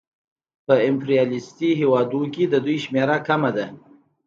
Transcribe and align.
په 0.65 0.73
امپریالیستي 0.89 1.69
هېوادونو 1.81 2.27
کې 2.33 2.43
د 2.47 2.55
دوی 2.65 2.77
شمېره 2.85 3.17
کمه 3.27 3.51
ده 3.57 3.65